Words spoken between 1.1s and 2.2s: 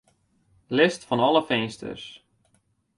alle finsters.